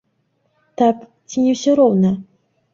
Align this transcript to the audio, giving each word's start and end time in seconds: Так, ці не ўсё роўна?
Так, 0.83 1.05
ці 1.29 1.45
не 1.45 1.55
ўсё 1.59 1.79
роўна? 1.83 2.15